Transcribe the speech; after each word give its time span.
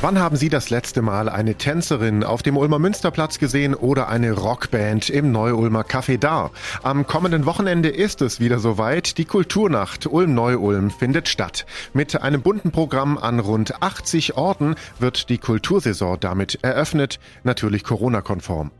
Wann 0.00 0.20
haben 0.20 0.36
Sie 0.36 0.48
das 0.48 0.70
letzte 0.70 1.02
Mal 1.02 1.28
eine 1.28 1.56
Tänzerin 1.56 2.22
auf 2.22 2.44
dem 2.44 2.56
Ulmer 2.56 2.78
Münsterplatz 2.78 3.40
gesehen 3.40 3.74
oder 3.74 4.08
eine 4.08 4.30
Rockband 4.30 5.10
im 5.10 5.32
Neu-Ulmer 5.32 5.82
Café 5.82 6.18
Dar? 6.18 6.52
Am 6.84 7.04
kommenden 7.04 7.46
Wochenende 7.46 7.88
ist 7.88 8.22
es 8.22 8.38
wieder 8.38 8.60
soweit. 8.60 9.18
Die 9.18 9.24
Kulturnacht 9.24 10.06
Ulm-Neu-Ulm 10.06 10.92
findet 10.92 11.26
statt. 11.26 11.66
Mit 11.94 12.22
einem 12.22 12.42
bunten 12.42 12.70
Programm 12.70 13.18
an 13.18 13.40
rund 13.40 13.82
80 13.82 14.36
Orten 14.36 14.76
wird 15.00 15.30
die 15.30 15.38
Kultursaison 15.38 16.16
damit 16.20 16.60
eröffnet, 16.62 17.18
natürlich 17.42 17.82
Corona-konform. 17.82 18.70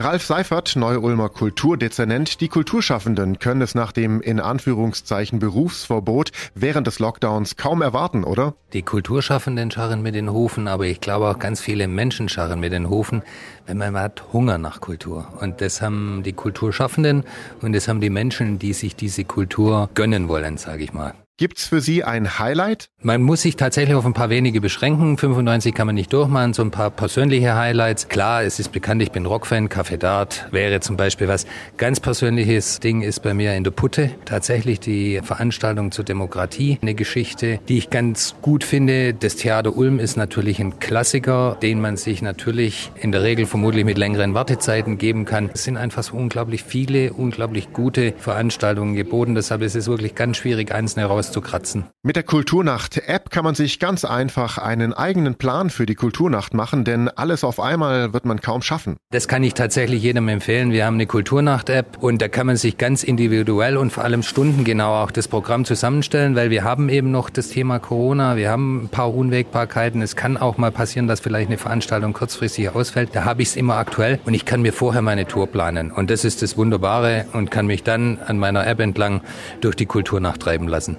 Ralf 0.00 0.24
Seifert, 0.24 0.76
Neu-Ulmer 0.76 1.28
Kulturdezernent, 1.28 2.40
die 2.40 2.46
Kulturschaffenden 2.46 3.40
können 3.40 3.62
es 3.62 3.74
nach 3.74 3.90
dem 3.90 4.20
in 4.20 4.38
Anführungszeichen 4.38 5.40
Berufsverbot 5.40 6.30
während 6.54 6.86
des 6.86 7.00
Lockdowns 7.00 7.56
kaum 7.56 7.82
erwarten, 7.82 8.22
oder? 8.22 8.54
Die 8.72 8.82
Kulturschaffenden 8.82 9.72
scharren 9.72 10.00
mit 10.00 10.14
den 10.14 10.30
Hufen, 10.30 10.68
aber 10.68 10.86
ich 10.86 11.00
glaube 11.00 11.28
auch 11.28 11.40
ganz 11.40 11.60
viele 11.60 11.88
Menschen 11.88 12.28
scharren 12.28 12.60
mit 12.60 12.72
den 12.72 12.88
Hufen, 12.88 13.22
wenn 13.66 13.78
man 13.78 13.96
hat 13.96 14.32
Hunger 14.32 14.56
nach 14.56 14.80
Kultur. 14.80 15.26
Und 15.40 15.60
das 15.60 15.82
haben 15.82 16.22
die 16.22 16.32
Kulturschaffenden 16.32 17.24
und 17.60 17.72
das 17.72 17.88
haben 17.88 18.00
die 18.00 18.10
Menschen, 18.10 18.60
die 18.60 18.74
sich 18.74 18.94
diese 18.94 19.24
Kultur 19.24 19.90
gönnen 19.94 20.28
wollen, 20.28 20.58
sage 20.58 20.84
ich 20.84 20.92
mal. 20.92 21.14
Gibt's 21.38 21.68
für 21.68 21.80
Sie 21.80 22.02
ein 22.02 22.40
Highlight? 22.40 22.88
Man 23.00 23.22
muss 23.22 23.42
sich 23.42 23.54
tatsächlich 23.54 23.94
auf 23.94 24.04
ein 24.04 24.12
paar 24.12 24.28
wenige 24.28 24.60
beschränken. 24.60 25.16
95 25.16 25.72
kann 25.72 25.86
man 25.86 25.94
nicht 25.94 26.12
durchmachen, 26.12 26.52
so 26.52 26.62
ein 26.62 26.72
paar 26.72 26.90
persönliche 26.90 27.54
Highlights. 27.54 28.08
Klar, 28.08 28.42
es 28.42 28.58
ist 28.58 28.72
bekannt, 28.72 29.02
ich 29.02 29.12
bin 29.12 29.24
Rockfan. 29.24 29.68
Café 29.68 29.98
Dart 29.98 30.48
wäre 30.50 30.80
zum 30.80 30.96
Beispiel 30.96 31.28
was. 31.28 31.46
Ganz 31.76 32.00
persönliches 32.00 32.80
Ding 32.80 33.02
ist 33.02 33.22
bei 33.22 33.34
mir 33.34 33.54
in 33.54 33.62
der 33.62 33.70
Putte. 33.70 34.10
Tatsächlich 34.24 34.80
die 34.80 35.20
Veranstaltung 35.22 35.92
zur 35.92 36.04
Demokratie. 36.04 36.76
Eine 36.82 36.96
Geschichte, 36.96 37.60
die 37.68 37.78
ich 37.78 37.88
ganz 37.88 38.34
gut 38.42 38.64
finde. 38.64 39.14
Das 39.14 39.36
Theater 39.36 39.76
Ulm 39.76 40.00
ist 40.00 40.16
natürlich 40.16 40.58
ein 40.58 40.80
Klassiker, 40.80 41.56
den 41.62 41.80
man 41.80 41.96
sich 41.96 42.20
natürlich 42.20 42.90
in 43.00 43.12
der 43.12 43.22
Regel 43.22 43.46
vermutlich 43.46 43.84
mit 43.84 43.96
längeren 43.96 44.34
Wartezeiten 44.34 44.98
geben 44.98 45.24
kann. 45.24 45.50
Es 45.54 45.62
sind 45.62 45.76
einfach 45.76 46.02
so 46.02 46.16
unglaublich 46.16 46.64
viele, 46.64 47.12
unglaublich 47.12 47.72
gute 47.72 48.12
Veranstaltungen 48.18 48.96
geboten. 48.96 49.36
Deshalb 49.36 49.62
ist 49.62 49.76
es 49.76 49.86
wirklich 49.86 50.16
ganz 50.16 50.36
schwierig, 50.38 50.74
einzelne 50.74 51.06
raus 51.06 51.27
kratzen. 51.40 51.86
Mit 52.02 52.16
der 52.16 52.22
Kulturnacht-App 52.22 53.30
kann 53.30 53.44
man 53.44 53.54
sich 53.54 53.78
ganz 53.78 54.04
einfach 54.04 54.58
einen 54.58 54.92
eigenen 54.92 55.34
Plan 55.34 55.70
für 55.70 55.86
die 55.86 55.94
Kulturnacht 55.94 56.54
machen, 56.54 56.84
denn 56.84 57.08
alles 57.08 57.44
auf 57.44 57.60
einmal 57.60 58.12
wird 58.12 58.24
man 58.24 58.40
kaum 58.40 58.62
schaffen. 58.62 58.96
Das 59.10 59.28
kann 59.28 59.42
ich 59.42 59.54
tatsächlich 59.54 60.02
jedem 60.02 60.28
empfehlen. 60.28 60.72
Wir 60.72 60.86
haben 60.86 60.94
eine 60.94 61.06
Kulturnacht-App 61.06 61.98
und 62.00 62.22
da 62.22 62.28
kann 62.28 62.46
man 62.46 62.56
sich 62.56 62.78
ganz 62.78 63.02
individuell 63.02 63.76
und 63.76 63.92
vor 63.92 64.04
allem 64.04 64.22
stundengenau 64.22 65.02
auch 65.02 65.10
das 65.10 65.28
Programm 65.28 65.64
zusammenstellen, 65.64 66.34
weil 66.34 66.50
wir 66.50 66.64
haben 66.64 66.88
eben 66.88 67.10
noch 67.10 67.30
das 67.30 67.48
Thema 67.48 67.78
Corona, 67.78 68.36
wir 68.36 68.50
haben 68.50 68.84
ein 68.84 68.88
paar 68.88 69.14
Unwägbarkeiten. 69.14 70.02
Es 70.02 70.16
kann 70.16 70.36
auch 70.36 70.56
mal 70.56 70.70
passieren, 70.70 71.08
dass 71.08 71.20
vielleicht 71.20 71.48
eine 71.48 71.58
Veranstaltung 71.58 72.12
kurzfristig 72.12 72.70
ausfällt. 72.70 73.10
Da 73.12 73.24
habe 73.24 73.42
ich 73.42 73.48
es 73.48 73.56
immer 73.56 73.76
aktuell 73.76 74.18
und 74.24 74.34
ich 74.34 74.44
kann 74.44 74.62
mir 74.62 74.72
vorher 74.72 75.02
meine 75.02 75.26
Tour 75.26 75.46
planen. 75.46 75.90
Und 75.90 76.10
das 76.10 76.24
ist 76.24 76.42
das 76.42 76.56
Wunderbare 76.56 77.26
und 77.32 77.50
kann 77.50 77.66
mich 77.66 77.82
dann 77.82 78.18
an 78.24 78.38
meiner 78.38 78.66
App 78.66 78.80
entlang 78.80 79.20
durch 79.60 79.76
die 79.76 79.86
Kulturnacht 79.86 80.40
treiben 80.40 80.68
lassen. 80.68 80.96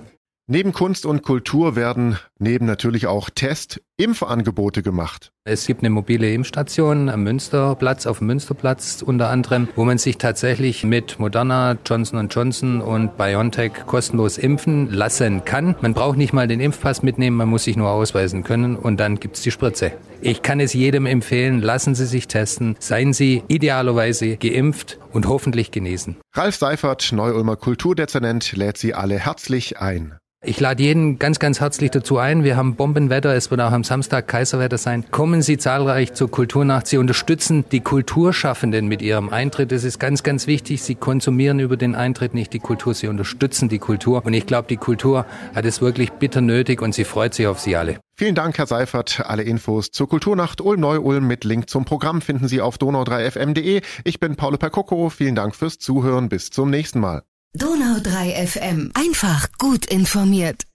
Neben 0.52 0.74
Kunst 0.74 1.06
und 1.06 1.22
Kultur 1.22 1.76
werden 1.76 2.18
neben 2.40 2.66
natürlich 2.66 3.06
auch 3.06 3.30
Test, 3.30 3.84
Impfangebote 4.00 4.82
gemacht. 4.82 5.34
Es 5.44 5.68
gibt 5.68 5.82
eine 5.82 5.90
mobile 5.90 6.32
Impfstation 6.34 7.10
am 7.10 7.24
Münsterplatz, 7.24 8.08
auf 8.08 8.20
dem 8.20 8.28
Münsterplatz 8.28 9.02
unter 9.06 9.30
anderem, 9.30 9.68
wo 9.76 9.84
man 9.84 9.98
sich 9.98 10.18
tatsächlich 10.18 10.86
mit 10.86 11.20
Moderna, 11.20 11.78
Johnson 11.86 12.30
Johnson 12.30 12.80
und 12.80 13.18
BioNTech 13.18 13.74
kostenlos 13.88 14.38
impfen 14.38 14.90
lassen 14.90 15.44
kann. 15.44 15.76
Man 15.82 15.94
braucht 15.94 16.18
nicht 16.18 16.32
mal 16.32 16.48
den 16.48 16.62
Impfpass 16.62 17.04
mitnehmen, 17.04 17.36
man 17.36 17.50
muss 17.50 17.66
sich 17.66 17.76
nur 17.76 17.90
ausweisen 17.90 18.44
können 18.46 18.78
und 18.78 19.02
dann 19.02 19.20
gibt's 19.20 19.42
die 19.42 19.52
Spritze. 19.52 19.92
Ich 20.22 20.44
kann 20.44 20.62
es 20.62 20.72
jedem 20.72 21.06
empfehlen, 21.06 21.62
lassen 21.62 21.94
Sie 21.94 22.06
sich 22.06 22.28
testen, 22.28 22.78
seien 22.80 23.12
Sie 23.12 23.44
idealerweise 23.50 24.38
geimpft 24.38 24.98
und 25.12 25.28
hoffentlich 25.28 25.72
genesen. 25.72 26.16
Ralf 26.34 26.56
Seifert, 26.56 27.12
Neu-Ulmer 27.12 27.58
Kulturdezernent, 27.58 28.54
lädt 28.54 28.78
Sie 28.78 28.94
alle 28.94 29.20
herzlich 29.20 29.80
ein. 29.80 30.16
Ich 30.42 30.62
lade 30.62 30.82
jeden 30.82 31.20
ganz, 31.20 31.38
ganz 31.38 31.60
herzlich 31.60 31.92
dazu 31.92 32.18
ein. 32.18 32.46
Wir 32.46 32.56
haben 32.56 32.76
Bombenwetter. 32.76 33.36
Es 33.36 33.52
wird 33.52 33.60
auch 33.60 33.74
am 33.74 33.84
Samstag 33.90 34.28
Kaiserwetter 34.28 34.78
sein. 34.78 35.04
Kommen 35.10 35.42
Sie 35.42 35.58
zahlreich 35.58 36.14
zur 36.14 36.30
Kulturnacht. 36.30 36.86
Sie 36.86 37.00
unterstützen 37.00 37.66
die 37.72 37.80
Kulturschaffenden 37.80 38.88
mit 38.88 39.02
ihrem 39.02 39.30
Eintritt. 39.30 39.72
Das 39.72 39.84
ist 39.84 40.00
ganz, 40.00 40.22
ganz 40.22 40.46
wichtig. 40.46 40.84
Sie 40.84 40.94
konsumieren 40.94 41.60
über 41.60 41.76
den 41.76 41.96
Eintritt 41.96 42.36
nicht 42.36 42.54
die 42.54 42.60
Kultur. 42.60 42.94
Sie 42.94 43.08
unterstützen 43.08 43.68
die 43.68 43.80
Kultur. 43.80 44.24
Und 44.24 44.34
ich 44.34 44.46
glaube, 44.46 44.68
die 44.68 44.78
Kultur 44.78 45.26
hat 45.56 45.66
es 45.66 45.82
wirklich 45.82 46.12
bitter 46.12 46.40
nötig 46.40 46.84
und 46.84 46.94
sie 46.94 47.04
freut 47.04 47.34
sich 47.34 47.48
auf 47.48 47.60
Sie 47.60 47.76
alle. 47.76 48.00
Vielen 48.16 48.36
Dank, 48.36 48.60
Herr 48.60 48.68
Seifert. 48.68 49.24
Alle 49.26 49.42
Infos 49.42 49.90
zur 49.90 50.08
Kulturnacht 50.08 50.62
Ulm-Neu-Ulm 50.62 51.26
mit 51.26 51.44
Link 51.44 51.68
zum 51.68 51.86
Programm 51.86 52.22
finden 52.22 52.48
Sie 52.48 52.62
auf 52.62 52.78
donau3fm.de. 52.78 53.82
Ich 54.04 54.20
bin 54.20 54.36
Paulo 54.36 54.58
Percocco. 54.58 55.10
Vielen 55.10 55.34
Dank 55.34 55.56
fürs 55.56 55.80
Zuhören. 55.80 56.30
Bis 56.30 56.52
zum 56.52 56.70
nächsten 56.70 57.00
Mal. 57.00 57.24
Donau 57.54 58.00
3 58.04 58.46
FM. 58.46 58.92
Einfach 58.94 59.48
gut 59.58 59.88
informiert. 59.88 60.69